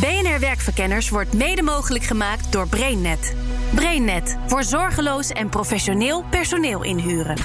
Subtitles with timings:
[0.00, 3.34] BNR Werkverkenners wordt mede mogelijk gemaakt door BrainNet.
[3.74, 7.36] BrainNet voor zorgeloos en professioneel personeel inhuren.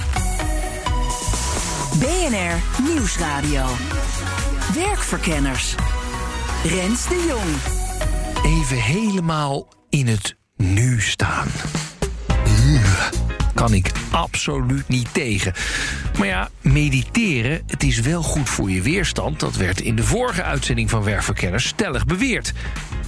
[1.98, 3.64] BNR Nieuwsradio.
[4.74, 5.74] Werkverkenners.
[6.64, 7.76] Rens de Jong.
[8.54, 11.48] Even helemaal in het nu staan.
[13.58, 15.52] Kan ik absoluut niet tegen.
[16.18, 19.40] Maar ja, mediteren, het is wel goed voor je weerstand.
[19.40, 22.52] Dat werd in de vorige uitzending van Werkverkenners stellig beweerd.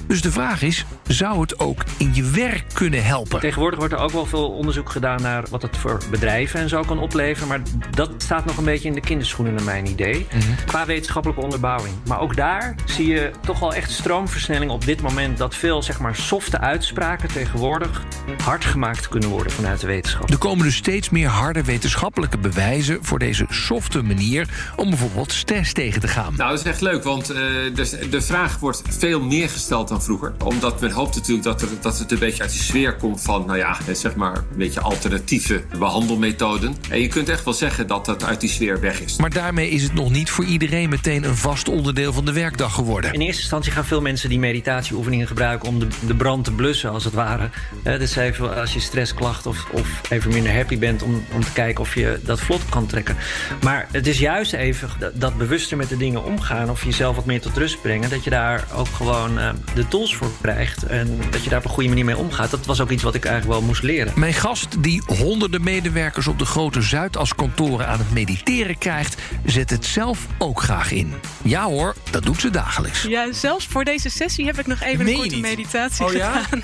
[0.06, 3.41] Dus de vraag is, zou het ook in je werk kunnen helpen?
[3.41, 6.83] Tegenwoordig wordt er ook wel veel onderzoek gedaan naar wat het voor bedrijven en zo
[6.83, 7.48] kan opleveren.
[7.48, 10.27] Maar dat staat nog een beetje in de kinderschoenen naar mijn idee.
[10.66, 11.94] Qua wetenschappelijke onderbouwing.
[12.06, 15.38] Maar ook daar zie je toch wel echt stroomversnelling op dit moment.
[15.38, 18.03] Dat veel zeg maar softe uitspraken tegenwoordig
[18.44, 20.31] hard gemaakt kunnen worden vanuit de wetenschap.
[20.31, 25.72] Er komen dus steeds meer harde wetenschappelijke bewijzen voor deze softe manier om bijvoorbeeld stress
[25.72, 26.34] tegen te gaan.
[26.36, 27.36] Nou, dat is echt leuk, want uh,
[27.75, 30.33] de, de vraag wordt veel meer gesteld dan vroeger.
[30.44, 33.47] Omdat men hoopt natuurlijk dat, er, dat het een beetje uit de sfeer komt van,
[33.47, 36.77] nou ja, zeg maar een beetje alternatieve behandelmethoden.
[36.91, 39.17] En je kunt echt wel zeggen dat dat uit die sfeer weg is.
[39.17, 42.75] Maar daarmee is het nog niet voor iedereen meteen een vast onderdeel van de werkdag
[42.75, 43.12] geworden.
[43.12, 46.91] In eerste instantie gaan veel mensen die meditatieoefeningen gebruiken om de, de brand te blussen,
[46.91, 47.51] als het ware.
[47.83, 51.81] Dus even als je stressklacht of, of even minder happy bent om, om te kijken
[51.81, 53.17] of je dat vlot kan trekken.
[53.62, 57.25] Maar het is juist even dat, dat bewuster met de dingen omgaan of jezelf wat
[57.25, 61.19] meer tot rust brengen, dat je daar ook gewoon uh, de tools voor krijgt en
[61.31, 62.50] dat je daar op een goede manier mee omgaat.
[62.50, 64.12] Dat was ook iets wat ik eigenlijk wel moest leren.
[64.17, 69.84] Mijn gast, die honderden medewerkers op de grote Zuidas-kantoren aan het mediteren krijgt, zet het
[69.84, 71.15] zelf ook graag in.
[71.43, 73.03] Ja hoor, dat doet ze dagelijks.
[73.03, 75.41] Ja, zelfs voor deze sessie heb ik nog even een korte niet?
[75.43, 76.32] meditatie Oh ja?
[76.43, 76.62] gedaan.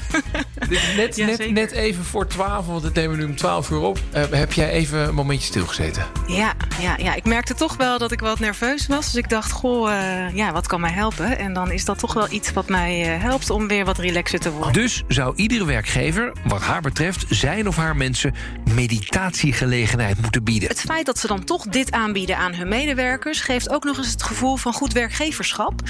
[0.96, 3.78] Net, Ja, net, net even voor 12, want het nemen we nu om 12 uur
[3.80, 3.98] op.
[4.10, 6.04] eh, heb jij even een momentje stilgezeten?
[6.26, 9.04] Ja, ja, ja, ik merkte toch wel dat ik wat nerveus was.
[9.04, 11.38] Dus ik dacht, goh, eh, ja, wat kan mij helpen?
[11.38, 14.38] En dan is dat toch wel iets wat mij eh, helpt om weer wat relaxer
[14.38, 14.72] te worden.
[14.72, 18.34] Dus zou iedere werkgever, wat haar betreft, zijn of haar mensen
[18.74, 20.68] meditatiegelegenheid moeten bieden.
[20.68, 23.40] Het feit dat ze dan toch dit aanbieden aan hun medewerkers...
[23.40, 25.80] geeft ook nog eens het gevoel van goed werkgeverschap.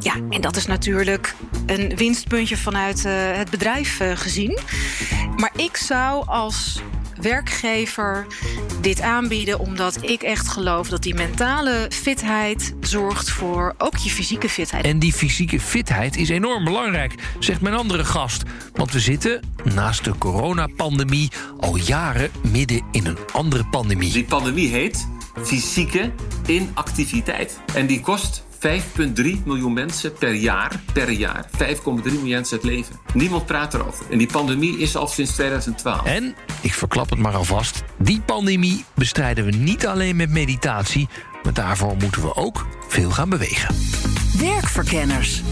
[0.00, 1.34] Ja, en dat is natuurlijk
[1.66, 4.58] een winstpuntje vanuit eh, het bedrijf eh, gezien.
[5.36, 6.80] Maar ik zou als
[7.22, 8.26] werkgever
[8.80, 14.48] dit aanbieden omdat ik echt geloof dat die mentale fitheid zorgt voor ook je fysieke
[14.48, 14.84] fitheid.
[14.84, 18.42] En die fysieke fitheid is enorm belangrijk, zegt mijn andere gast.
[18.74, 19.40] Want we zitten,
[19.74, 24.12] naast de coronapandemie, al jaren midden in een andere pandemie.
[24.12, 25.08] Die pandemie heet
[25.44, 26.10] fysieke
[26.46, 27.60] inactiviteit.
[27.74, 31.46] En die kost 5,3 miljoen mensen per jaar, per jaar.
[31.52, 33.00] 5,3 miljoen mensen het leven.
[33.14, 34.06] Niemand praat erover.
[34.10, 36.04] En die pandemie is al sinds 2012.
[36.04, 41.08] En, ik verklap het maar alvast, die pandemie bestrijden we niet alleen met meditatie,
[41.42, 43.74] maar daarvoor moeten we ook veel gaan bewegen.
[44.38, 45.42] Werkverkenners.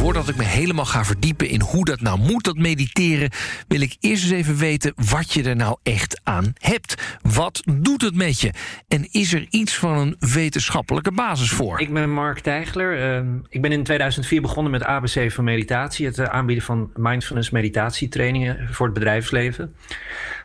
[0.00, 3.30] Voordat ik me helemaal ga verdiepen in hoe dat nou moet, dat mediteren,
[3.68, 7.18] wil ik eerst eens even weten wat je er nou echt aan hebt.
[7.22, 8.52] Wat doet het met je?
[8.88, 11.80] En is er iets van een wetenschappelijke basis voor?
[11.80, 13.20] Ik ben Mark Tijgler.
[13.22, 16.06] Uh, ik ben in 2004 begonnen met ABC voor meditatie.
[16.06, 19.74] Het uh, aanbieden van mindfulness meditatietrainingen voor het bedrijfsleven.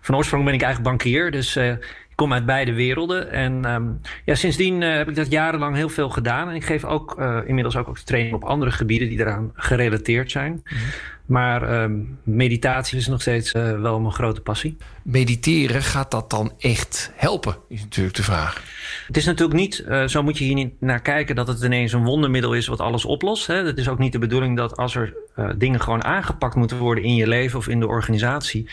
[0.01, 1.73] Van oorsprong ben ik eigenlijk bankier, dus uh,
[2.15, 3.31] ik kom uit beide werelden.
[3.31, 6.49] En um, ja, sindsdien uh, heb ik dat jarenlang heel veel gedaan.
[6.49, 10.31] En ik geef ook uh, inmiddels ook, ook training op andere gebieden die eraan gerelateerd
[10.31, 10.51] zijn.
[10.51, 10.87] Mm-hmm.
[11.25, 14.77] Maar um, meditatie is nog steeds uh, wel mijn grote passie.
[15.03, 17.55] Mediteren, gaat dat dan echt helpen?
[17.69, 18.63] Is natuurlijk de vraag.
[19.07, 22.03] Het is natuurlijk niet, zo moet je hier niet naar kijken, dat het ineens een
[22.03, 23.47] wondermiddel is wat alles oplost.
[23.47, 23.55] Hè.
[23.55, 25.13] Het is ook niet de bedoeling dat als er
[25.57, 28.69] dingen gewoon aangepakt moeten worden in je leven of in de organisatie,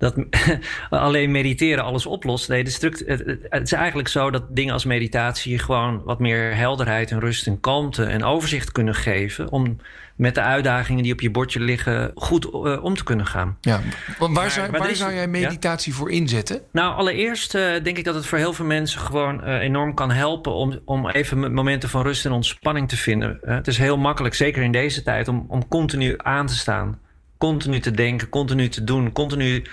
[0.00, 0.14] dat
[0.90, 2.48] alleen mediteren alles oplost.
[2.48, 6.56] Nee, de struct, het, het, is eigenlijk zo dat dingen als meditatie gewoon wat meer
[6.56, 9.50] helderheid en rust en kalmte en overzicht kunnen geven.
[9.50, 9.76] Om
[10.16, 13.56] met de uitdagingen die op je bordje liggen goed uh, om te kunnen gaan.
[13.60, 13.80] Ja,
[14.18, 15.98] waar, maar, zou, waar is, zou jij meditatie ja?
[15.98, 16.60] voor inzetten?
[16.72, 20.10] Nou, allereerst uh, denk ik dat het voor heel veel mensen gewoon uh, enorm kan
[20.10, 23.38] helpen om, om even momenten van rust en ontspanning te vinden.
[23.44, 26.98] het is heel makkelijk, zeker in deze tijd, om, om continu aan te staan
[27.40, 29.64] continu te denken, continu te doen, continu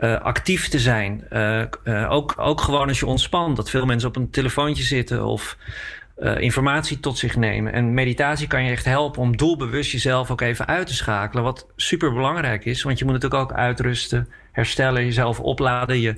[0.00, 1.26] uh, actief te zijn.
[1.32, 5.24] Uh, uh, ook, ook gewoon als je ontspant, dat veel mensen op een telefoontje zitten
[5.24, 5.56] of
[6.38, 7.72] informatie tot zich nemen.
[7.72, 11.44] En meditatie kan je echt helpen om doelbewust jezelf ook even uit te schakelen.
[11.44, 16.00] Wat super belangrijk is, want je moet natuurlijk ook uitrusten, herstellen, jezelf opladen.
[16.00, 16.16] Je,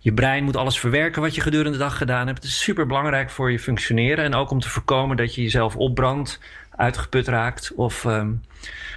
[0.00, 2.42] je brein moet alles verwerken wat je gedurende de dag gedaan hebt.
[2.42, 5.76] Het is super belangrijk voor je functioneren en ook om te voorkomen dat je jezelf
[5.76, 6.40] opbrandt,
[6.76, 8.42] uitgeput raakt of um,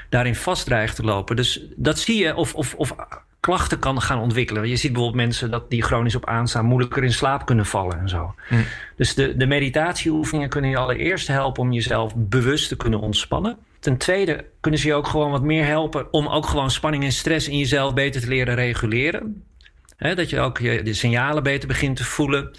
[0.09, 1.35] daarin vast dreigt te lopen.
[1.35, 2.95] Dus dat zie je, of, of, of
[3.39, 4.67] klachten kan gaan ontwikkelen.
[4.67, 8.09] Je ziet bijvoorbeeld mensen dat die chronisch op aanstaan moeilijker in slaap kunnen vallen en
[8.09, 8.35] zo.
[8.47, 8.55] Hm.
[8.95, 13.57] Dus de, de meditatieoefeningen kunnen je allereerst helpen om jezelf bewust te kunnen ontspannen.
[13.79, 17.11] Ten tweede kunnen ze je ook gewoon wat meer helpen om ook gewoon spanning en
[17.11, 19.43] stress in jezelf beter te leren reguleren.
[19.97, 22.51] dat je ook je, de signalen beter begint te voelen.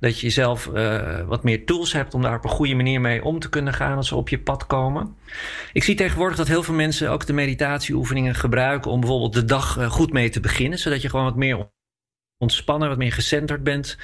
[0.00, 3.24] Dat je zelf uh, wat meer tools hebt om daar op een goede manier mee
[3.24, 5.16] om te kunnen gaan als ze op je pad komen.
[5.72, 9.78] Ik zie tegenwoordig dat heel veel mensen ook de meditatieoefeningen gebruiken om bijvoorbeeld de dag
[9.78, 10.78] uh, goed mee te beginnen.
[10.78, 11.68] Zodat je gewoon wat meer
[12.38, 13.98] ontspannen, wat meer gecenterd bent.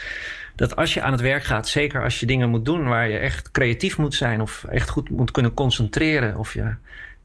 [0.57, 3.19] Dat als je aan het werk gaat, zeker als je dingen moet doen waar je
[3.19, 6.39] echt creatief moet zijn of echt goed moet kunnen concentreren.
[6.39, 6.75] Of je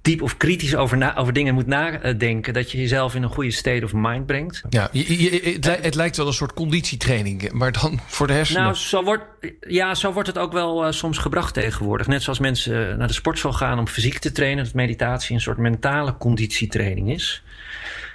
[0.02, 3.52] diep of kritisch over, na, over dingen moet nadenken, dat je jezelf in een goede
[3.52, 4.62] state of mind brengt.
[4.70, 8.62] Ja, je, het, lijkt wel een soort conditietraining, maar dan voor de hersenen.
[8.62, 9.24] Nou, zo wordt,
[9.60, 12.08] ja, zo wordt het ook wel uh, soms gebracht tegenwoordig.
[12.08, 15.42] Net zoals mensen uh, naar de sportschool gaan om fysiek te trainen, dat meditatie een
[15.42, 17.44] soort mentale conditietraining is.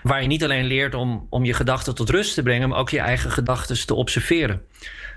[0.03, 2.91] Waar je niet alleen leert om, om je gedachten tot rust te brengen, maar ook
[2.91, 4.63] je eigen gedachten te observeren.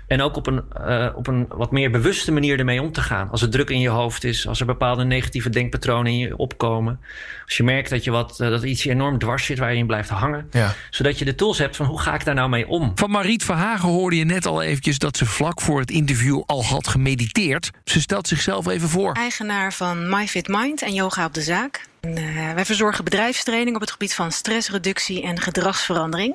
[0.06, 3.30] En ook op een, uh, op een wat meer bewuste manier ermee om te gaan.
[3.30, 7.00] Als er druk in je hoofd is, als er bepaalde negatieve denkpatronen in je opkomen.
[7.44, 9.86] Als je merkt dat, je wat, uh, dat iets enorm dwars zit waar je in
[9.86, 10.48] blijft hangen.
[10.50, 10.74] Ja.
[10.90, 12.92] Zodat je de tools hebt van hoe ga ik daar nou mee om.
[12.94, 16.64] Van Mariet Verhagen hoorde je net al eventjes dat ze vlak voor het interview al
[16.64, 17.70] had gemediteerd.
[17.84, 19.12] Ze stelt zichzelf even voor.
[19.12, 21.84] Eigenaar van MyFit Mind en Yoga op de Zaak.
[22.00, 26.34] En, uh, wij verzorgen bedrijfstraining op het gebied van stressreductie en gedragsverandering.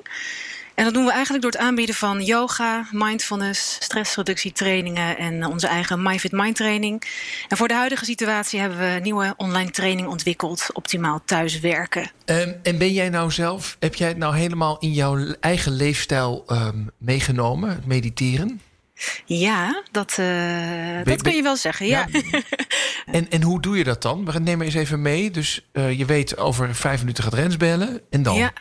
[0.75, 6.01] En dat doen we eigenlijk door het aanbieden van yoga, mindfulness, stressreductietrainingen en onze eigen
[6.03, 7.03] MyFit Mind training.
[7.47, 12.11] En voor de huidige situatie hebben we een nieuwe online training ontwikkeld, optimaal thuiswerken.
[12.25, 16.45] Um, en ben jij nou zelf, heb jij het nou helemaal in jouw eigen leefstijl
[16.47, 18.61] um, meegenomen, het mediteren?
[19.25, 21.87] Ja, dat, uh, dat kun je wel zeggen.
[21.87, 22.07] Ja.
[22.11, 22.21] ja.
[23.17, 24.25] en, en hoe doe je dat dan?
[24.25, 25.31] We nemen eens even mee.
[25.31, 28.01] Dus uh, je weet over vijf minuten gaat Rens bellen.
[28.09, 28.35] En dan?
[28.35, 28.53] Ja.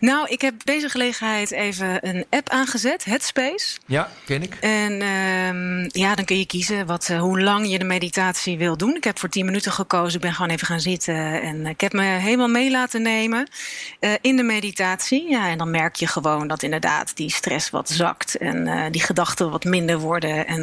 [0.00, 3.78] Nou, ik heb deze gelegenheid even een app aangezet, Headspace.
[3.86, 4.54] Ja, ken ik.
[4.60, 8.76] En uh, ja, dan kun je kiezen wat, uh, hoe lang je de meditatie wil
[8.76, 8.96] doen.
[8.96, 10.14] Ik heb voor 10 minuten gekozen.
[10.14, 11.42] Ik ben gewoon even gaan zitten.
[11.42, 13.48] En ik heb me helemaal mee laten nemen
[14.00, 15.30] uh, in de meditatie.
[15.30, 18.36] Ja, en dan merk je gewoon dat inderdaad die stress wat zakt.
[18.36, 20.46] En uh, die gedachten wat minder worden.
[20.46, 20.62] En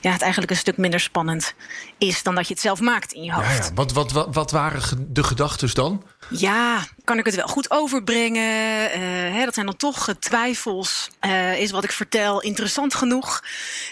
[0.00, 1.54] ja, het eigenlijk een stuk minder spannend
[1.98, 3.46] is dan dat je het zelf maakt in je hoofd.
[3.46, 3.74] Ja, ja.
[3.74, 6.02] Wat, wat, wat, wat waren de gedachten dan?
[6.28, 8.90] Ja, kan ik het wel goed overbrengen?
[8.90, 8.98] Uh,
[9.34, 11.10] hè, dat zijn dan toch twijfels.
[11.26, 13.44] Uh, is wat ik vertel interessant genoeg?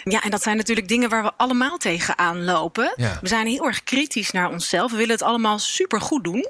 [0.03, 2.93] Ja, en dat zijn natuurlijk dingen waar we allemaal tegenaan lopen.
[2.95, 3.17] Ja.
[3.21, 4.91] We zijn heel erg kritisch naar onszelf.
[4.91, 6.45] We willen het allemaal super goed doen.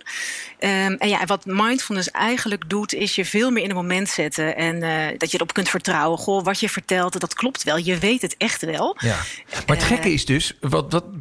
[0.59, 4.55] Um, en ja, wat mindfulness eigenlijk doet, is je veel meer in een moment zetten.
[4.55, 6.17] En uh, dat je erop kunt vertrouwen.
[6.17, 7.77] Goh, wat je vertelt, dat klopt wel.
[7.77, 8.97] Je weet het echt wel.
[8.99, 9.17] Ja.
[9.67, 11.19] Maar het gekke is dus, wat, wat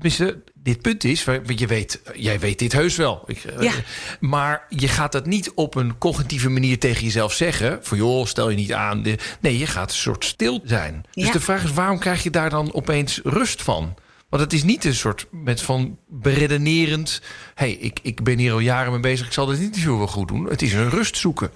[0.65, 3.23] dit punt is, want je weet, jij weet dit heus wel.
[3.27, 3.73] Ik, ja.
[4.21, 7.79] Maar je gaat dat niet op een cognitieve manier tegen jezelf zeggen.
[7.83, 9.05] Van joh, stel je niet aan.
[9.41, 11.05] Nee, je gaat een soort stil zijn.
[11.13, 13.95] Dus de vraag is, waarom krijg je daar dan opeens rust van?
[14.29, 17.21] Want het is niet een soort met van beredenerend.
[17.55, 19.27] hey, ik, ik ben hier al jaren mee bezig.
[19.27, 20.49] Ik zal dit niet zo wel goed doen.
[20.49, 21.51] Het is een rust zoeken.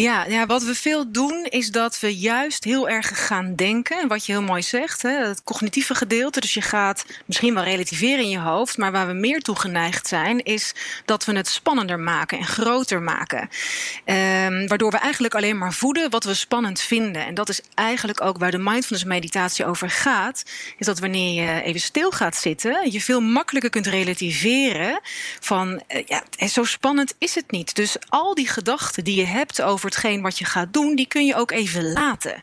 [0.00, 4.08] Ja, ja, wat we veel doen is dat we juist heel erg gaan denken.
[4.08, 6.40] Wat je heel mooi zegt, hè, het cognitieve gedeelte.
[6.40, 8.76] Dus je gaat misschien wel relativeren in je hoofd.
[8.76, 10.74] Maar waar we meer toe geneigd zijn, is
[11.04, 13.40] dat we het spannender maken en groter maken.
[13.40, 17.26] Um, waardoor we eigenlijk alleen maar voeden wat we spannend vinden.
[17.26, 20.42] En dat is eigenlijk ook waar de mindfulness meditatie over gaat.
[20.78, 25.00] Is dat wanneer je even stil gaat zitten, je veel makkelijker kunt relativeren.
[25.40, 27.74] Van uh, ja, zo spannend is het niet.
[27.74, 31.26] Dus al die gedachten die je hebt over hetgeen wat je gaat doen, die kun
[31.26, 32.42] je ook even laten.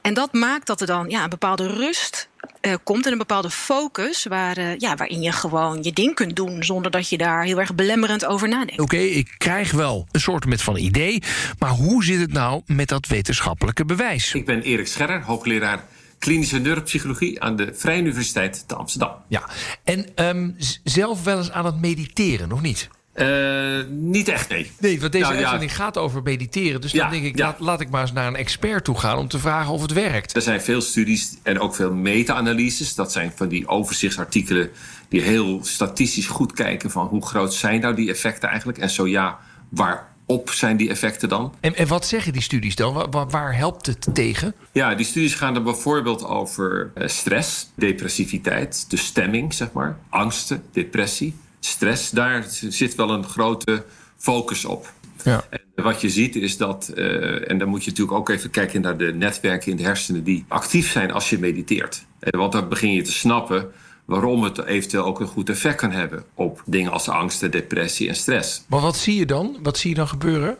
[0.00, 2.28] En dat maakt dat er dan ja, een bepaalde rust
[2.60, 6.36] uh, komt en een bepaalde focus waar, uh, ja, waarin je gewoon je ding kunt
[6.36, 8.80] doen zonder dat je daar heel erg belemmerend over nadenkt.
[8.80, 11.22] Oké, okay, ik krijg wel een soort met van idee,
[11.58, 14.34] maar hoe zit het nou met dat wetenschappelijke bewijs?
[14.34, 15.84] Ik ben Erik Scherrer, hoogleraar
[16.18, 19.10] klinische neuropsychologie aan de Vrije Universiteit te Amsterdam.
[19.28, 19.48] Ja,
[19.84, 22.88] en um, zelf wel eens aan het mediteren, nog niet?
[23.14, 24.70] Uh, niet echt, nee.
[24.78, 25.76] Nee, want deze nou, uitzending ja.
[25.76, 26.80] gaat over mediteren.
[26.80, 27.46] Dus dan ja, denk ik, ja.
[27.46, 29.18] laat, laat, ik maar eens naar een expert toe gaan...
[29.18, 30.36] om te vragen of het werkt.
[30.36, 32.94] Er zijn veel studies en ook veel meta-analyses.
[32.94, 34.70] Dat zijn van die overzichtsartikelen...
[35.08, 38.78] die heel statistisch goed kijken van hoe groot zijn nou die effecten eigenlijk.
[38.78, 41.54] En zo ja, waar op zijn die effecten dan.
[41.60, 42.94] En, en wat zeggen die studies dan?
[42.94, 44.54] Waar, waar- waar helpt het tegen?
[44.72, 50.62] Ja, die studies gaan er bijvoorbeeld over eh, stress, depressiviteit, de stemming, zeg maar, angsten,
[50.72, 52.10] depressie, stress.
[52.10, 53.84] Daar zit wel een grote
[54.16, 54.92] focus op.
[55.24, 55.44] Ja.
[55.74, 58.80] En wat je ziet is dat, eh, en dan moet je natuurlijk ook even kijken
[58.80, 62.04] naar de netwerken in de hersenen die actief zijn als je mediteert.
[62.18, 63.70] Eh, Want dan begin je te snappen
[64.04, 68.14] waarom het eventueel ook een goed effect kan hebben op dingen als angsten, depressie en
[68.16, 68.64] stress.
[68.68, 69.56] Maar wat zie je dan?
[69.62, 70.56] Wat zie je dan gebeuren?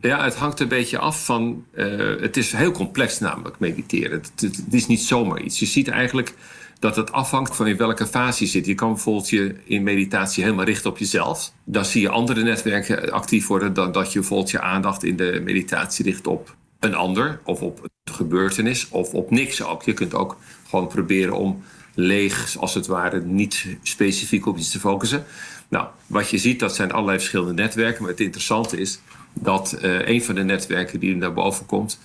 [0.00, 1.64] Ja, het hangt een beetje af van.
[1.74, 1.86] eh,
[2.20, 4.10] het is heel complex, namelijk mediteren.
[4.10, 5.58] Het, het- het is niet zomaar iets.
[5.58, 6.34] Je ziet eigenlijk
[6.78, 8.66] dat het afhangt van in welke fase je zit.
[8.66, 11.52] Je kan bijvoorbeeld je in meditatie helemaal richten op jezelf.
[11.64, 15.40] Dan zie je andere netwerken actief worden dan dat je bijvoorbeeld je aandacht in de
[15.44, 19.82] meditatie richt op een ander, of op een gebeurtenis, of op niks ook.
[19.82, 20.36] Je kunt ook
[20.68, 21.62] gewoon proberen om
[21.94, 25.24] leeg, als het ware, niet specifiek op iets te focussen.
[25.68, 28.02] Nou, wat je ziet, dat zijn allerlei verschillende netwerken.
[28.02, 29.00] Maar het interessante is
[29.32, 31.98] dat eh, een van de netwerken die naar boven komt,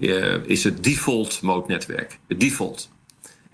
[0.00, 2.18] eh, is het default mode netwerk.
[2.28, 2.92] Het default.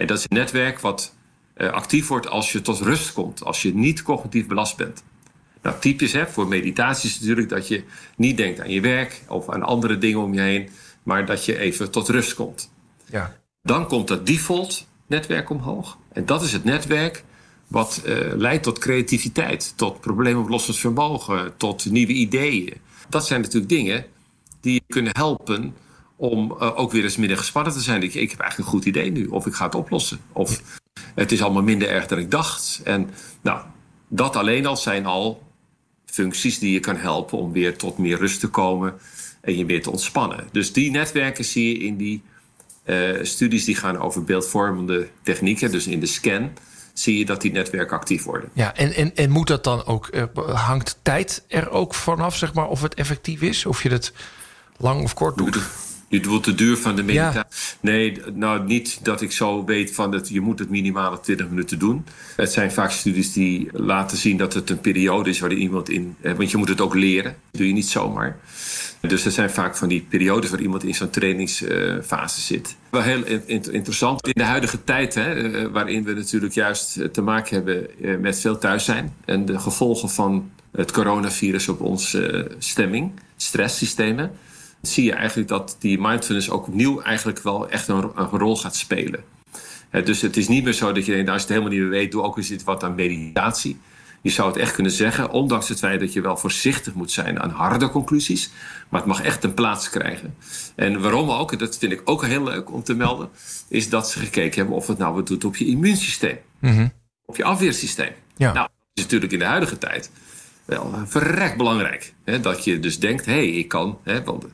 [0.01, 1.15] En dat is een netwerk wat
[1.55, 5.03] eh, actief wordt als je tot rust komt, als je niet cognitief belast bent.
[5.63, 7.85] Nou, typisch hè, voor meditatie is natuurlijk dat je
[8.17, 10.69] niet denkt aan je werk of aan andere dingen om je heen,
[11.03, 12.71] maar dat je even tot rust komt.
[13.05, 13.37] Ja.
[13.63, 15.99] Dan komt dat default netwerk omhoog.
[16.13, 17.25] En dat is het netwerk
[17.67, 22.75] wat eh, leidt tot creativiteit, tot probleemoplossend vermogen, tot nieuwe ideeën.
[23.09, 24.05] Dat zijn natuurlijk dingen
[24.61, 25.75] die je kunnen helpen
[26.21, 28.03] om eh, ook weer eens minder gespannen te zijn.
[28.03, 30.21] Ik, ik heb eigenlijk een goed idee nu, of ik ga het oplossen.
[30.33, 30.61] Of
[31.15, 32.81] het is allemaal minder erg dan ik dacht.
[32.85, 33.11] En
[33.41, 33.61] nou,
[34.09, 35.43] dat alleen al zijn al
[36.07, 38.95] functies die je kan helpen om weer tot meer rust te komen
[39.41, 40.49] en je weer te ontspannen.
[40.53, 42.23] Dus die netwerken zie je in die
[42.85, 46.51] eh, studies die gaan over beeldvormende technieken, dus in de scan,
[46.93, 48.51] zie je dat die netwerken actief worden.
[48.53, 50.25] Ja, en, en, en moet dat dan ook, eh,
[50.55, 53.67] hangt tijd er ook vanaf, zeg maar, of het effectief is?
[53.67, 54.13] Of je het
[54.77, 55.59] lang of kort doet?
[56.11, 57.77] Je bedoelt de duur van de meditatie?
[57.81, 61.79] Nee, nou niet dat ik zo weet van dat je moet het minimale 20 minuten
[61.79, 62.05] doen.
[62.37, 66.17] Het zijn vaak studies die laten zien dat het een periode is waarin iemand in.
[66.21, 67.35] eh, Want je moet het ook leren.
[67.51, 68.39] Dat doe je niet zomaar.
[69.01, 72.77] Dus er zijn vaak van die periodes waar iemand in zo'n trainingsfase zit.
[72.91, 76.97] Wel heel in- in- interessant in de huidige tijd, hè, eh, waarin we natuurlijk juist
[76.97, 79.15] eh, te maken hebben eh, met veel thuis zijn.
[79.25, 84.31] En de gevolgen van het coronavirus op onze stemming, stresssystemen
[84.83, 88.77] zie je eigenlijk dat die mindfulness ook opnieuw eigenlijk wel echt een, een rol gaat
[88.77, 89.25] spelen.
[90.05, 91.91] Dus het is niet meer zo dat je denkt, nou, als je het helemaal niet
[91.91, 93.81] meer weet, doe ook eens iets wat aan meditatie.
[94.23, 97.41] Je zou het echt kunnen zeggen, ondanks het feit dat je wel voorzichtig moet zijn
[97.41, 98.51] aan harde conclusies,
[98.89, 100.37] maar het mag echt een plaats krijgen.
[100.75, 103.29] En waarom ook, en dat vind ik ook heel leuk om te melden,
[103.69, 106.39] is dat ze gekeken hebben of het nou wat doet op je immuunsysteem,
[107.25, 108.13] op je afweersysteem.
[108.37, 108.53] Ja.
[108.53, 110.11] Nou, dat is natuurlijk in de huidige tijd
[110.65, 112.13] wel verrek belangrijk.
[112.25, 112.41] Hè?
[112.41, 113.99] Dat je dus denkt, hé, hey, ik kan.
[114.03, 114.47] Hè, want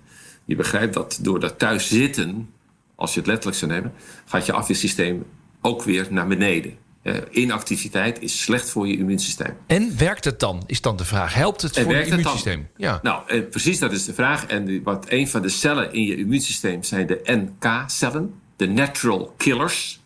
[0.46, 2.50] je begrijpt dat door dat thuis zitten,
[2.94, 3.92] als je het letterlijk zou nemen,
[4.24, 5.24] gaat je afweersysteem
[5.60, 6.76] ook weer naar beneden.
[7.02, 9.56] Eh, inactiviteit is slecht voor je immuunsysteem.
[9.66, 11.34] En werkt het dan, is dan de vraag.
[11.34, 12.68] Helpt het En voor het immuunsysteem?
[12.76, 12.98] Ja.
[13.02, 14.46] Nou, eh, precies dat is de vraag.
[14.46, 19.34] En die- wat een van de cellen in je immuunsysteem zijn de NK-cellen, de natural
[19.36, 20.00] killers.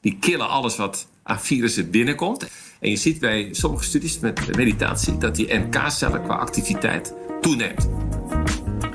[0.00, 2.48] Die killen alles wat aan virussen binnenkomt.
[2.80, 7.88] En je ziet bij sommige studies met meditatie dat die NK-cellen qua activiteit toeneemt.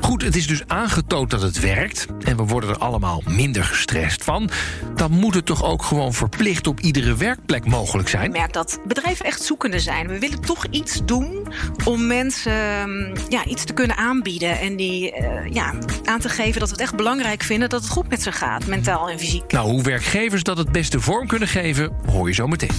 [0.05, 4.23] Goed, het is dus aangetoond dat het werkt en we worden er allemaal minder gestrest
[4.23, 4.49] van.
[4.95, 8.31] Dan moet het toch ook gewoon verplicht op iedere werkplek mogelijk Ik zijn?
[8.31, 10.07] merk dat bedrijven echt zoekende zijn.
[10.07, 11.47] We willen toch iets doen
[11.85, 14.59] om mensen ehm, ja, iets te kunnen aanbieden.
[14.59, 17.91] En die eh, ja, aan te geven dat we het echt belangrijk vinden dat het
[17.91, 19.51] goed met ze gaat, mentaal en fysiek.
[19.51, 22.75] Nou, hoe werkgevers dat het beste vorm kunnen geven, hoor je zo meteen.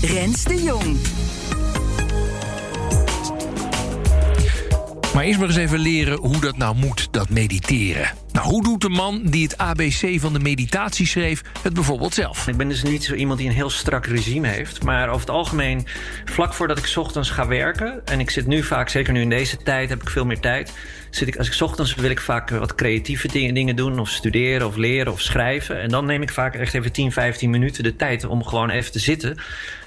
[0.00, 0.96] Rens de Jong.
[5.16, 8.12] Maar eerst maar eens even leren hoe dat nou moet, dat mediteren.
[8.36, 12.48] Nou, hoe doet de man die het ABC van de meditatie schreef het bijvoorbeeld zelf?
[12.48, 14.82] Ik ben dus niet zo iemand die een heel strak regime heeft.
[14.82, 15.86] Maar over het algemeen,
[16.24, 18.06] vlak voordat ik 's ochtends ga werken.
[18.06, 20.72] En ik zit nu vaak, zeker nu in deze tijd, heb ik veel meer tijd.
[21.10, 23.98] Zit ik, als ik 's ochtends wil ik vaak wat creatieve dingen, doen.
[23.98, 25.80] Of studeren, of leren, of schrijven.
[25.80, 28.92] En dan neem ik vaak echt even 10, 15 minuten de tijd om gewoon even
[28.92, 29.36] te zitten.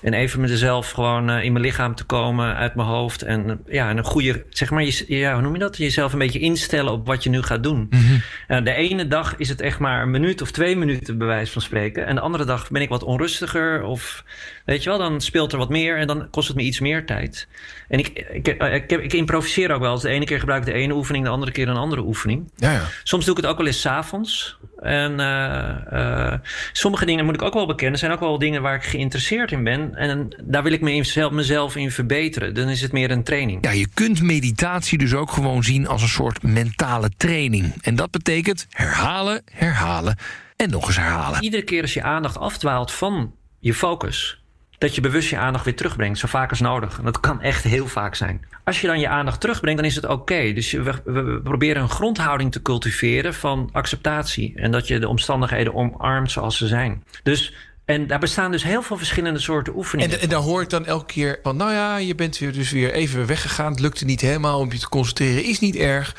[0.02, 3.22] En even met mezelf gewoon eh, in mijn lichaam te komen, uit mijn hoofd.
[3.22, 5.78] En ja, en een goede, zeg maar, je, ja, hoe noem je dat?
[5.78, 7.90] Jezelf een beetje instellen op wat je nu gaat doen.
[7.90, 8.00] Uh,
[8.48, 11.62] de ene dag is het echt maar een minuut of twee minuten, bij wijze van
[11.62, 12.06] spreken.
[12.06, 13.84] En de andere dag ben ik wat onrustiger.
[13.84, 14.24] Of
[14.70, 17.06] weet je wel, dan speelt er wat meer en dan kost het me iets meer
[17.06, 17.48] tijd.
[17.88, 19.94] En ik, ik, ik, ik, ik improviseer ook wel.
[19.94, 22.52] Dus de ene keer gebruik ik de ene oefening, de andere keer een andere oefening.
[22.56, 22.82] Ja, ja.
[23.04, 24.58] Soms doe ik het ook wel eens 's avonds.
[24.80, 26.34] En uh,
[26.72, 29.64] sommige dingen moet ik ook wel bekennen, zijn ook wel dingen waar ik geïnteresseerd in
[29.64, 29.96] ben.
[29.96, 32.54] En daar wil ik me mezelf in verbeteren.
[32.54, 33.66] Dan is het meer een training.
[33.66, 37.74] Ja, je kunt meditatie dus ook gewoon zien als een soort mentale training.
[37.82, 40.18] En dat betekent herhalen, herhalen
[40.56, 41.44] en nog eens herhalen.
[41.44, 44.44] Iedere keer als je aandacht afdwaalt van je focus,
[44.80, 46.98] dat je bewust je aandacht weer terugbrengt, zo vaak als nodig.
[46.98, 48.46] En dat kan echt heel vaak zijn.
[48.64, 50.54] Als je dan je aandacht terugbrengt, dan is het oké.
[50.54, 54.54] Dus we, proberen een grondhouding te cultiveren van acceptatie.
[54.56, 57.04] En dat je de omstandigheden omarmt zoals ze zijn.
[57.24, 57.54] Dus
[57.86, 60.16] en daar bestaan dus heel veel verschillende soorten oefeningen.
[60.16, 62.72] En, en daar hoor ik dan elke keer van, nou ja, je bent weer dus
[62.72, 63.72] weer even weggegaan.
[63.72, 65.44] Het lukte niet helemaal om je te concentreren.
[65.44, 66.16] Is niet erg.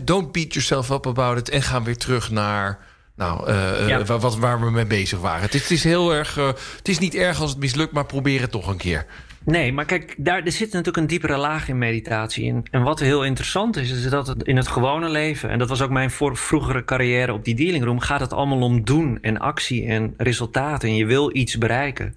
[0.00, 1.48] Don't beat yourself up about it.
[1.48, 2.78] En gaan weer terug naar
[3.20, 5.40] nou, uh, wat, waar we mee bezig waren.
[5.40, 6.38] Het is, het is heel erg.
[6.38, 6.46] Uh,
[6.76, 9.06] het is niet erg als het mislukt, maar probeer het toch een keer.
[9.44, 12.44] Nee, maar kijk, daar, er zit natuurlijk een diepere laag in meditatie.
[12.44, 12.66] in.
[12.70, 15.82] en wat heel interessant is, is dat het in het gewone leven, en dat was
[15.82, 19.38] ook mijn voor, vroegere carrière op die dealing room, gaat het allemaal om doen en
[19.38, 20.88] actie en resultaten.
[20.88, 22.16] En je wil iets bereiken.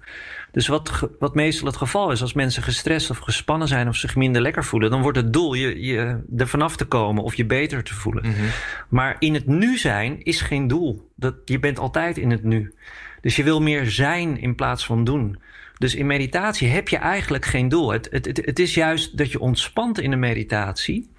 [0.54, 4.16] Dus wat, wat meestal het geval is, als mensen gestrest of gespannen zijn of zich
[4.16, 7.44] minder lekker voelen, dan wordt het doel je, je er vanaf te komen of je
[7.44, 8.28] beter te voelen.
[8.28, 8.44] Mhm.
[8.88, 11.10] Maar in het nu zijn is geen doel.
[11.16, 12.74] Dat, je bent altijd in het nu.
[13.20, 15.38] Dus je wil meer zijn in plaats van doen.
[15.78, 17.92] Dus in meditatie heb je eigenlijk geen doel.
[17.92, 21.10] Het, het, het, het is juist dat je ontspant in de meditatie,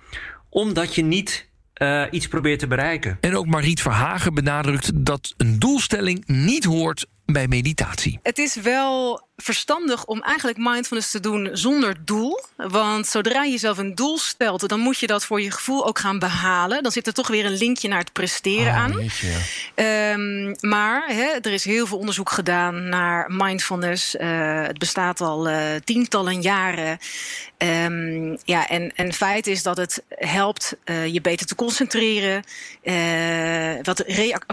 [0.50, 1.50] omdat je niet
[1.82, 3.18] uh, iets probeert te bereiken.
[3.22, 8.20] En ook Mariet Verhagen benadrukt dat een doelstelling niet hoort bij meditatie.
[8.22, 12.44] Het is wel verstandig om eigenlijk mindfulness te doen zonder doel.
[12.56, 16.00] Want zodra je jezelf een doel stelt, dan moet je dat voor je gevoel ook
[16.00, 16.84] gaan behalen.
[16.84, 19.10] Dan zit er toch weer een linkje naar het presteren oh, aan.
[19.76, 21.10] um, maar
[21.42, 24.16] er is heel veel onderzoek gedaan naar mindfulness.
[24.16, 26.98] Uh, het bestaat al uh, tientallen jaren.
[27.58, 32.44] Um, ja, en, en feit is dat het helpt uh, je beter te concentreren,
[33.84, 34.06] wat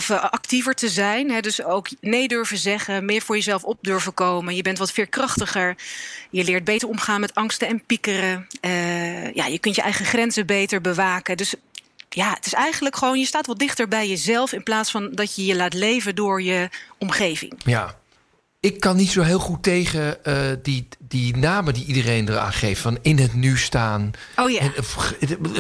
[0.09, 1.41] actiever te zijn.
[1.41, 4.55] Dus ook nee durven zeggen, meer voor jezelf op durven komen.
[4.55, 5.77] Je bent wat veerkrachtiger.
[6.31, 8.47] Je leert beter omgaan met angsten en piekeren.
[8.61, 11.37] Uh, ja, je kunt je eigen grenzen beter bewaken.
[11.37, 11.55] Dus
[12.09, 15.35] ja, het is eigenlijk gewoon, je staat wat dichter bij jezelf in plaats van dat
[15.35, 17.53] je je laat leven door je omgeving.
[17.65, 18.01] Ja.
[18.61, 22.81] Ik kan niet zo heel goed tegen uh, die, die namen die iedereen eraan geeft.
[22.81, 24.11] Van in het nu staan.
[24.37, 24.61] Oh ja.
[24.61, 24.73] En,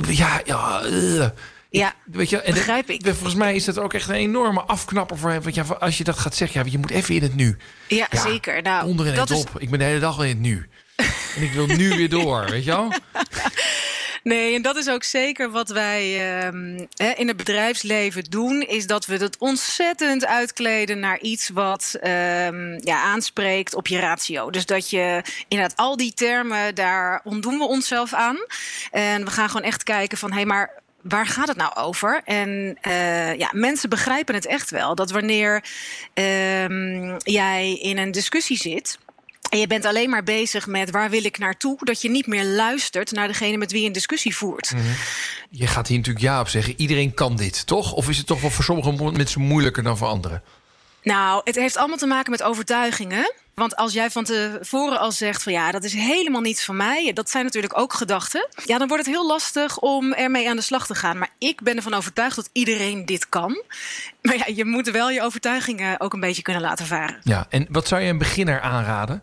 [0.09, 0.85] ja, ja.
[0.85, 1.26] Uh.
[1.73, 3.00] Ja, weet je, en begrijp ik.
[3.04, 5.43] Volgens mij is dat ook echt een enorme afknapper voor hem.
[5.43, 7.56] Want ja, als je dat gaat zeggen, ja, je moet even in het nu.
[7.89, 8.63] Ja, zeker.
[8.63, 9.39] Nou, onder en dat is...
[9.39, 9.50] op.
[9.58, 10.69] Ik ben de hele dag in het nu.
[11.37, 12.93] en ik wil nu weer door, weet je wel?
[14.23, 16.02] Nee, en dat is ook zeker wat wij
[16.47, 22.78] uh, in het bedrijfsleven doen, is dat we het ontzettend uitkleden naar iets wat uh,
[22.78, 24.50] ja, aanspreekt op je ratio.
[24.50, 28.37] Dus dat je inderdaad al die termen, daar ontdoen we onszelf aan.
[28.91, 32.21] En we gaan gewoon echt kijken van hé, hey, maar waar gaat het nou over?
[32.25, 34.95] En uh, ja, mensen begrijpen het echt wel.
[34.95, 35.65] Dat wanneer
[36.15, 38.99] uh, jij in een discussie zit.
[39.50, 42.45] En je bent alleen maar bezig met waar wil ik naartoe, dat je niet meer
[42.45, 44.73] luistert naar degene met wie je een discussie voert.
[44.73, 44.95] Mm -hmm.
[45.50, 46.75] Je gaat hier natuurlijk ja op zeggen.
[46.76, 47.93] Iedereen kan dit, toch?
[47.93, 50.43] Of is het toch wel voor sommige mensen moeilijker dan voor anderen?
[51.02, 53.32] Nou, het heeft allemaal te maken met overtuigingen.
[53.54, 57.12] Want als jij van tevoren al zegt van ja, dat is helemaal niets van mij,
[57.12, 58.49] dat zijn natuurlijk ook gedachten.
[58.65, 61.19] Ja, dan wordt het heel lastig om ermee aan de slag te gaan.
[61.19, 63.62] Maar ik ben ervan overtuigd dat iedereen dit kan.
[64.23, 67.21] Maar ja, je moet wel je overtuigingen ook een beetje kunnen laten varen.
[67.23, 69.23] Ja, en wat zou je een beginner aanraden?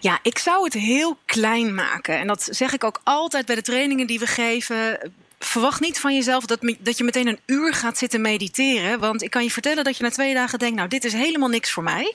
[0.00, 2.18] Ja, ik zou het heel klein maken.
[2.18, 6.14] En dat zeg ik ook altijd bij de trainingen die we geven verwacht niet van
[6.14, 8.98] jezelf dat, dat je meteen een uur gaat zitten mediteren.
[8.98, 11.48] Want ik kan je vertellen dat je na twee dagen denkt: Nou, dit is helemaal
[11.48, 12.14] niks voor mij.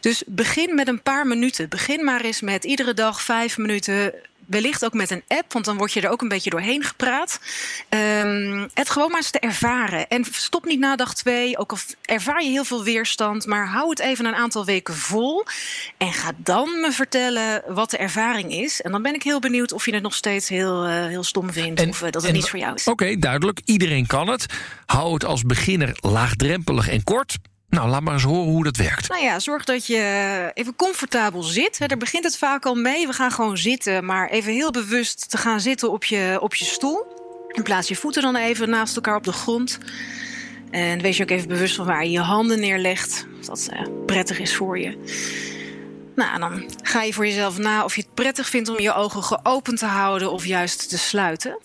[0.00, 1.68] Dus begin met een paar minuten.
[1.68, 4.14] Begin maar eens met iedere dag vijf minuten
[4.50, 7.40] wellicht ook met een app, want dan word je er ook een beetje doorheen gepraat.
[7.88, 10.08] Um, het gewoon maar eens te ervaren.
[10.08, 13.90] En stop niet na dag twee, ook al ervaar je heel veel weerstand, maar hou
[13.90, 15.44] het even een aantal weken vol.
[15.96, 18.80] En ga dan me vertellen wat de ervaring is.
[18.80, 21.52] En dan ben ik heel benieuwd of je het nog steeds heel, uh, heel stom
[21.52, 21.86] vindt.
[21.86, 22.86] of uh, dat het niet voor jou is.
[22.86, 23.60] Oké, okay, duidelijk.
[23.64, 24.46] Iedereen kan het.
[24.86, 27.36] Hou het als beginner laagdrempelig en kort.
[27.70, 29.08] Nou, laat maar eens horen hoe dat werkt.
[29.08, 31.88] Nou ja, zorg dat je even comfortabel zit.
[31.88, 33.06] Daar begint het vaak al mee.
[33.06, 36.64] We gaan gewoon zitten, maar even heel bewust te gaan zitten op je, op je
[36.64, 37.06] stoel.
[37.48, 39.78] En plaats je voeten dan even naast elkaar op de grond.
[40.70, 43.26] En wees je ook even bewust van waar je je handen neerlegt.
[43.46, 44.98] Dat uh, prettig is voor je.
[46.14, 49.22] Nou, dan ga je voor jezelf na of je het prettig vindt om je ogen
[49.22, 51.58] geopend te houden of juist te sluiten.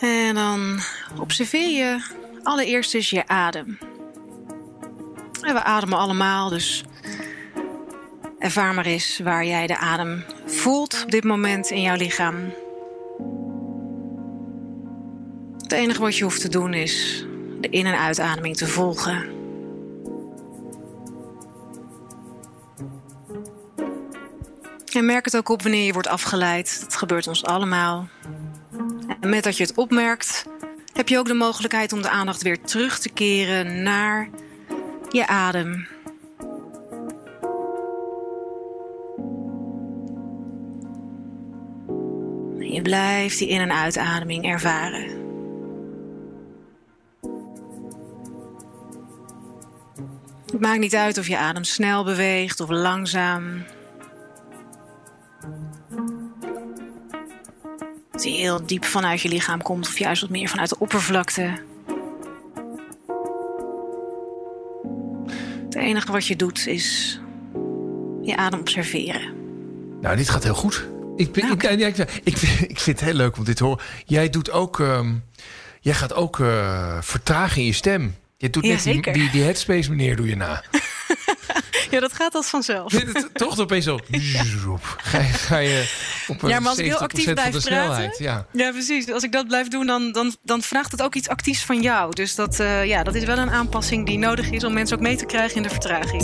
[0.00, 0.80] En dan
[1.20, 2.00] observeer je
[2.42, 3.78] allereerst eens je adem.
[5.46, 6.84] We ademen allemaal, dus
[8.38, 12.54] ervaar maar eens waar jij de adem voelt op dit moment in jouw lichaam.
[15.62, 17.26] Het enige wat je hoeft te doen is
[17.60, 19.34] de in- en uitademing te volgen.
[24.92, 26.80] En merk het ook op wanneer je wordt afgeleid.
[26.80, 28.08] Dat gebeurt ons allemaal.
[29.20, 30.44] En met dat je het opmerkt,
[30.92, 34.28] heb je ook de mogelijkheid om de aandacht weer terug te keren naar
[35.08, 35.86] je adem.
[42.58, 45.24] Je blijft die in- en uitademing ervaren.
[50.46, 53.64] Het maakt niet uit of je adem snel beweegt of langzaam.
[58.10, 61.52] Dat hij heel diep vanuit je lichaam komt of juist wat meer vanuit de oppervlakte.
[65.86, 67.18] Enige wat je doet is
[68.22, 69.34] je adem observeren.
[70.00, 70.86] Nou, dit gaat heel goed.
[71.16, 72.36] Ik, ben, ik, ik, ik,
[72.68, 73.84] ik vind het heel leuk om dit te horen.
[74.04, 74.80] Jij doet ook.
[74.80, 75.12] ehm,
[75.80, 78.14] jij gaat ook eh, vertragen in je stem.
[78.36, 80.62] Je doet Ja, net die, die, die headspace meneer doe je na.
[81.96, 82.92] Ja, dat gaat als vanzelf.
[83.32, 83.98] Toch opeens zo.
[84.96, 85.90] Ga je, ga je
[86.28, 88.08] op een Ja, maar als ik heel 70% actief blijf de snelheid.
[88.08, 88.24] praten...
[88.24, 88.46] Ja.
[88.52, 89.10] Ja, precies.
[89.12, 92.14] Als ik dat blijf doen, dan, dan, dan vraagt het ook iets actiefs van jou.
[92.14, 94.64] Dus dat, eh, ja, dat is wel een aanpassing die nodig is...
[94.64, 96.22] om mensen ook mee te krijgen in de vertraging.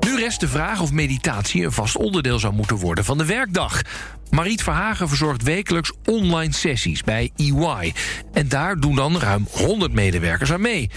[0.00, 3.82] Nu rest de vraag of meditatie een vast onderdeel zou moeten worden van de werkdag.
[4.30, 7.94] Mariet Verhagen verzorgt wekelijks online sessies bij EY.
[8.32, 10.90] En daar doen dan ruim 100 medewerkers aan mee.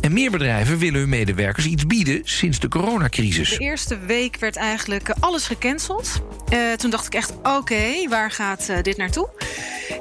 [0.00, 3.50] En meer bedrijven willen hun medewerkers iets bieden sinds de coronacrisis.
[3.50, 6.22] De eerste week werd eigenlijk eh, alles gecanceld.
[6.48, 9.28] Eh, toen dacht ik echt, oké, waar gaat eh, dit naartoe?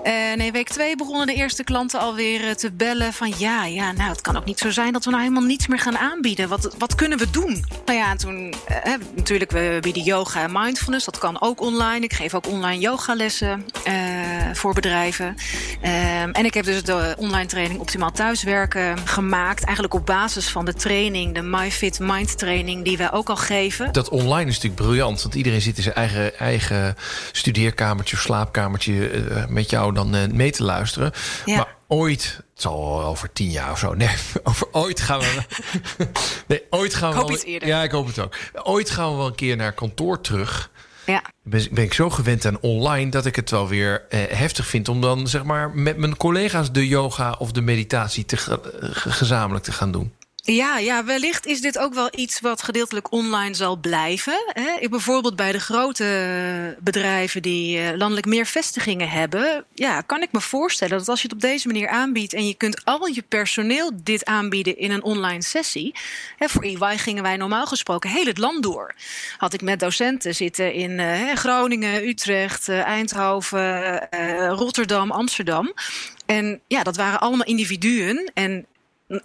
[0.04, 3.34] En in week twee begonnen de eerste klanten alweer te bellen van...
[3.38, 5.80] ja, ja, nou, het kan ook niet zo zijn dat we nou helemaal niets meer
[5.80, 6.50] gaan aanbieden.
[6.50, 7.66] Wat, wat kunnen we doen?
[7.86, 11.06] Nou ja, toen eh, natuurlijk, we bieden yoga en mindfulness.
[11.06, 12.06] Dat kan ook online.
[12.06, 13.94] Ik geef ook online yogalessen eh,
[14.54, 15.36] voor bedrijven.
[15.82, 19.64] Ehm, en ik heb dus de online training Optimaal Thuiswerken gemaakt.
[19.64, 22.84] Eigenlijk op basis van de training, de MyFit Mind training...
[22.84, 23.92] die wij ook al geven.
[23.92, 25.22] Dat online is natuurlijk briljant.
[25.22, 26.96] Want iedereen zit in zijn eigen, eigen
[27.32, 31.12] studeerkamertje of slaapkamertje eh, met jou dan eh, mee te luisteren.
[31.46, 31.56] Ja.
[31.58, 33.94] Maar ooit, het zal over tien jaar of zo.
[33.94, 35.42] Nee, over ooit gaan we.
[36.48, 37.68] nee, ooit gaan we Ik hoop wel- iets eerder.
[37.68, 38.36] Ja, ik hoop het ook.
[38.64, 40.70] Ooit gaan we wel een keer naar kantoor terug.
[41.08, 41.22] Ja.
[41.44, 45.02] Ben, ik zo gewend aan online dat ik het wel weer eh, heftig vind om
[45.02, 48.60] dan zeg maar met mijn collega's de yoga of de meditatie te, ge-
[48.92, 50.14] gezamenlijk te gaan doen.
[50.54, 54.44] Ja, ja, wellicht is dit ook wel iets wat gedeeltelijk online zal blijven.
[54.48, 54.90] Hè.
[54.90, 60.42] Bijvoorbeeld bij de grote bedrijven die eh, landelijk meer vestigingen hebben, ja, kan ik me
[60.42, 63.92] voorstellen dat als je het op deze manier aanbiedt en je kunt al je personeel
[64.04, 65.96] dit aanbieden in een online sessie.
[66.38, 68.96] Hè, voor EY gingen wij normaal gesproken heel het land door.
[69.38, 74.00] Had ik met docenten zitten in eh, Groningen, Utrecht, eh, Eindhoven,
[74.50, 75.74] Rotterdam, Amsterdam.
[76.26, 78.32] En ja, dat waren allemaal individuen.
[78.34, 78.66] En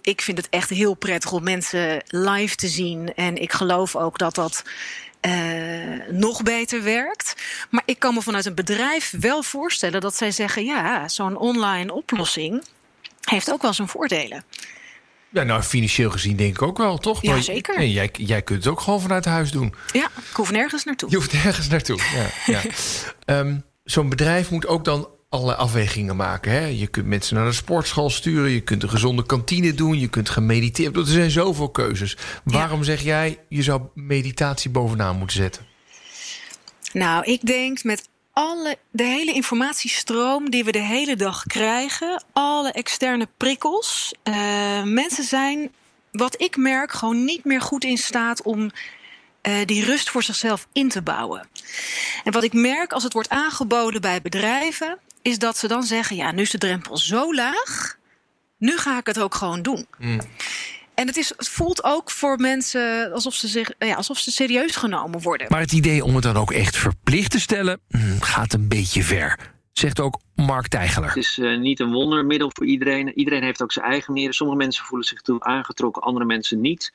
[0.01, 3.13] ik vind het echt heel prettig om mensen live te zien.
[3.15, 4.63] En ik geloof ook dat dat
[5.19, 5.31] eh,
[6.09, 7.35] nog beter werkt.
[7.69, 11.93] Maar ik kan me vanuit een bedrijf wel voorstellen dat zij zeggen: ja, zo'n online
[11.93, 12.63] oplossing
[13.21, 14.43] heeft ook wel zijn voordelen.
[15.29, 17.21] Ja, nou, financieel gezien denk ik ook wel, toch?
[17.21, 17.77] Ja, zeker.
[17.77, 19.75] nee, jij, jij kunt het ook gewoon vanuit huis doen.
[19.91, 21.09] Ja, ik hoef nergens naartoe.
[21.09, 21.99] Je hoeft nergens naartoe.
[22.13, 22.61] Ja, ja.
[23.25, 26.51] Ehm, Zo'n bedrijf moet ook dan allerlei afwegingen maken.
[26.51, 26.65] Hè?
[26.65, 28.51] Je kunt mensen naar de sportschool sturen.
[28.51, 29.99] Je kunt een gezonde kantine doen.
[29.99, 30.95] Je kunt gaan mediteren.
[30.95, 32.17] Er zijn zoveel keuzes.
[32.43, 35.65] Waarom zeg jij, je zou meditatie bovenaan moeten zetten?
[36.91, 42.71] Nou, ik denk met alle, de hele informatiestroom die we de hele dag krijgen, alle
[42.71, 44.13] externe prikkels.
[44.23, 45.71] eh, mensen zijn,
[46.11, 48.71] wat ik merk, gewoon niet meer goed in staat om
[49.41, 51.47] eh, die rust voor zichzelf in te bouwen.
[52.23, 56.15] En wat ik merk als het wordt aangeboden bij bedrijven, is dat ze dan zeggen:
[56.15, 57.97] ja, nu is de drempel zo laag,
[58.57, 59.87] nu ga ik het ook gewoon doen.
[60.93, 64.75] En het, is, het voelt ook voor mensen alsof ze, zich, ja, alsof ze serieus
[64.75, 65.47] genomen worden.
[65.49, 69.03] Maar het idee om het dan ook echt verplicht te stellen hm, gaat een beetje
[69.03, 69.51] ver.
[69.71, 71.07] Zegt ook Mark Tijgeler.
[71.07, 73.17] Het is eh, niet een wondermiddel voor iedereen.
[73.19, 74.35] Iedereen heeft ook zijn eigen manieren.
[74.35, 76.93] Sommige mensen voelen zich toe aangetrokken, andere mensen niet.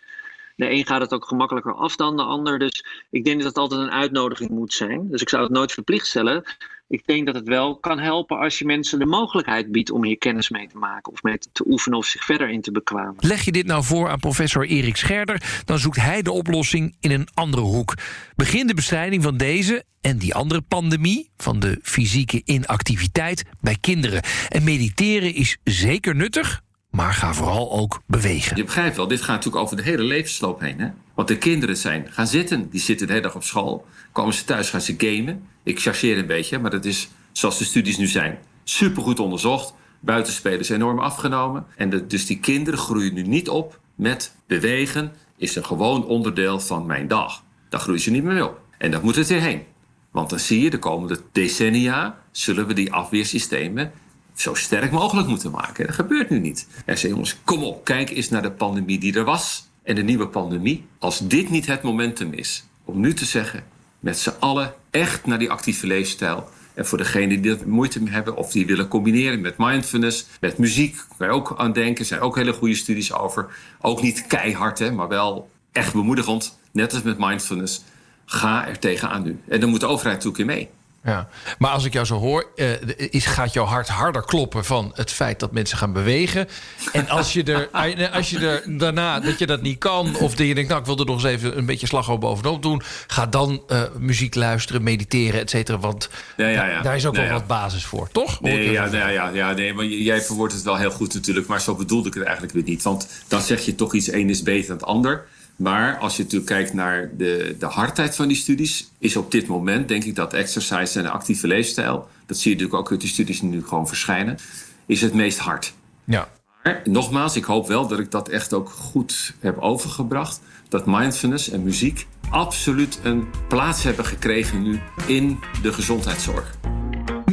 [0.56, 2.58] De een gaat het ook gemakkelijker af dan de ander.
[2.58, 5.08] Dus ik denk dat het altijd een uitnodiging moet zijn.
[5.10, 6.44] Dus ik zou het nooit verplicht stellen.
[6.88, 10.18] Ik denk dat het wel kan helpen als je mensen de mogelijkheid biedt om hier
[10.18, 11.12] kennis mee te maken.
[11.12, 13.14] Of mee te oefenen of zich verder in te bekwamen.
[13.18, 17.10] Leg je dit nou voor aan professor Erik Scherder, dan zoekt hij de oplossing in
[17.10, 17.94] een andere hoek.
[18.36, 24.22] Begin de bestrijding van deze en die andere pandemie, van de fysieke inactiviteit, bij kinderen.
[24.48, 28.56] En mediteren is zeker nuttig, maar ga vooral ook bewegen.
[28.56, 30.80] Je begrijpt wel, dit gaat natuurlijk over de hele levensloop heen.
[30.80, 30.88] Hè?
[31.14, 32.70] Want de kinderen zijn gaan zitten.
[32.70, 33.86] Die zitten de hele dag op school.
[34.12, 35.46] Komen ze thuis, gaan ze gamen.
[35.62, 38.38] Ik chargeer een beetje, maar dat is zoals de studies nu zijn.
[38.64, 39.74] Supergoed onderzocht.
[40.00, 41.66] buitenspelen is enorm afgenomen.
[41.76, 46.86] En dus die kinderen groeien nu niet op met bewegen is een gewoon onderdeel van
[46.86, 47.42] mijn dag.
[47.68, 48.60] Daar groeien ze niet meer op.
[48.78, 49.62] En dat moet het weer heen.
[50.10, 53.92] Want dan zie je, de komende decennia zullen we die afweersystemen
[54.40, 55.86] zo sterk mogelijk moeten maken.
[55.86, 56.66] Dat gebeurt nu niet.
[56.84, 59.68] En ze jongens, kom op, kijk eens naar de pandemie die er was.
[59.82, 60.86] En de nieuwe pandemie.
[60.98, 63.64] Als dit niet het momentum is om nu te zeggen,
[64.00, 66.48] met z'n allen echt naar die actieve leefstijl.
[66.74, 70.96] En voor degenen die er moeite hebben of die willen combineren met mindfulness, met muziek,
[71.16, 72.06] kan je ook aan denken.
[72.06, 73.46] Zijn ook hele goede studies over.
[73.80, 76.58] Ook niet keihard, hè, maar wel echt bemoedigend.
[76.72, 77.82] Net als met mindfulness.
[78.24, 79.40] Ga er tegenaan nu.
[79.48, 80.68] En dan moet de overheid natuurlijk in mee.
[81.08, 84.92] Ja, maar als ik jou zo hoor, uh, is, gaat jouw hart harder kloppen van
[84.94, 86.48] het feit dat mensen gaan bewegen.
[86.92, 87.68] En als je er,
[88.18, 90.86] als je er daarna dat je dat niet kan, of dat je denkt, nou, ik
[90.86, 94.82] wil er nog eens even een beetje slagroom bovenop doen, ga dan uh, muziek luisteren,
[94.82, 95.78] mediteren, et cetera.
[95.78, 96.82] Want ja, ja, ja.
[96.82, 98.40] daar is ook wel wat basis voor, toch?
[98.40, 101.60] Nee, ja, ja, ja, ja, nee, maar jij verwoordt het wel heel goed natuurlijk, maar
[101.60, 102.82] zo bedoelde ik het eigenlijk weer niet.
[102.82, 105.26] Want dan zeg je toch iets, één is beter dan het ander.
[105.58, 109.46] Maar als je natuurlijk kijkt naar de, de hardheid van die studies, is op dit
[109.46, 113.08] moment denk ik dat exercise en actieve leefstijl, dat zie je natuurlijk ook uit die
[113.08, 114.38] studies die nu gewoon verschijnen,
[114.86, 115.72] is het meest hard.
[116.04, 116.28] Ja.
[116.62, 120.40] Maar nogmaals, ik hoop wel dat ik dat echt ook goed heb overgebracht.
[120.68, 126.57] Dat mindfulness en muziek absoluut een plaats hebben gekregen nu in de gezondheidszorg.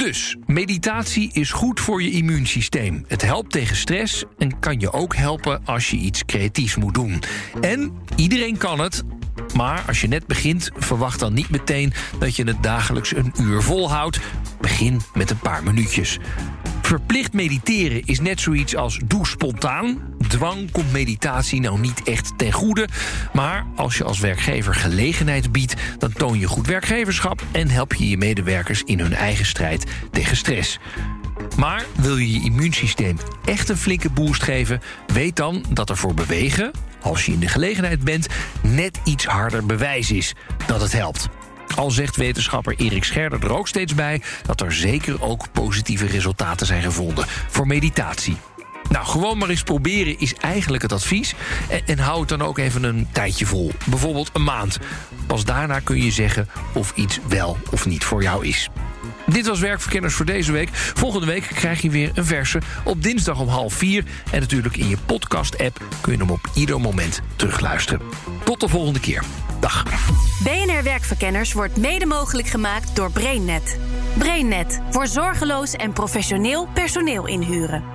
[0.06, 3.06] Dus meditatie is goed voor je immuunsysteem.
[3.08, 7.22] Het helpt tegen stress en kan je ook helpen als je iets creatiefs moet doen.
[7.62, 9.04] En iedereen kan het.
[9.56, 13.62] Maar als je net begint, verwacht dan niet meteen dat je het dagelijks een uur
[13.62, 14.20] volhoudt.
[14.62, 16.20] Begin met een paar minuutjes.
[16.82, 20.15] Verplicht mediteren is net zoiets als doe spontaan.
[20.36, 22.88] Dwang komt meditatie nou niet echt ten goede.
[23.34, 28.10] Maar als je als werkgever gelegenheid biedt, dan toon je goed werkgeverschap en help je
[28.10, 30.80] je medewerkers in hun eigen strijd tegen stress.
[31.58, 36.14] Maar wil je je immuunsysteem echt een flinke boost geven, weet dan dat er voor
[36.14, 36.72] bewegen,
[37.02, 38.28] als je in de gelegenheid bent,
[38.62, 40.34] net iets harder bewijs is
[40.66, 41.30] dat het helpt.
[41.76, 46.66] Al zegt wetenschapper Erik Scherder er ook steeds bij dat er zeker ook positieve resultaten
[46.66, 48.38] zijn gevonden voor meditatie.
[48.96, 51.36] Nou, gewoon maar eens proberen is eigenlijk het advies.
[51.70, 53.72] En, en hou het dan ook even een tijdje vol.
[53.86, 54.80] Bijvoorbeeld een maand.
[55.28, 58.70] Pas daarna kun je zeggen of iets wel of niet voor jou is.
[59.26, 60.70] Dit was Werkverkenners voor deze week.
[60.72, 64.04] Volgende week krijg je weer een verse op dinsdag om half vier.
[64.32, 68.02] En natuurlijk in je podcast-app kun je hem op ieder moment terugluisteren.
[68.44, 69.24] Tot de volgende keer.
[69.60, 69.84] Dag.
[70.44, 73.80] BNR Werkverkenners wordt mede mogelijk gemaakt door BrainNet.
[74.18, 77.95] BrainNet voor zorgeloos en professioneel personeel inhuren.